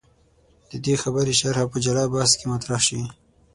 [0.69, 3.01] د دې خبرې شرحه په جلا بحث کې مطرح شي.